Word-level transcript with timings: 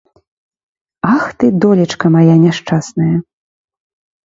Ах 1.15 1.25
ты, 1.43 1.51
долечка 1.67 2.07
мая 2.17 2.35
няшчасная! 2.47 3.13